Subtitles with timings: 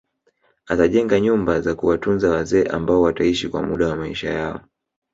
[0.67, 4.61] Atajenga nyumba za kuwatunza wazee ambao wataishi kwa muda wa maisha yao